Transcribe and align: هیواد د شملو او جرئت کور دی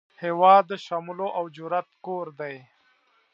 هیواد 0.21 0.63
د 0.71 0.73
شملو 0.85 1.27
او 1.37 1.43
جرئت 1.55 1.89
کور 2.05 2.25
دی 2.39 2.55